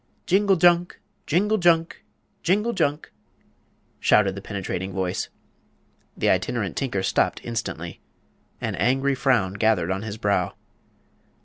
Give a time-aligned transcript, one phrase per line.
[0.25, 0.99] "Jingle junk!
[1.27, 2.03] jingle junk!
[2.41, 3.11] jingle junk!"
[3.99, 5.29] shouted the penetrating voice.
[6.17, 8.01] The Itinerant Tinker stopped instantly.
[8.59, 10.55] An angry frown gathered on his brow.